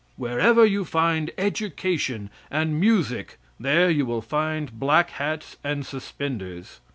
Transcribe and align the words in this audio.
Wherever 0.17 0.65
you 0.65 0.83
find 0.83 1.29
education 1.37 2.31
and 2.49 2.79
music 2.79 3.37
there 3.59 3.87
you 3.91 4.03
will 4.07 4.23
find 4.23 4.79
black 4.79 5.11
hats 5.11 5.57
and 5.63 5.85
suspenders." 5.85 6.79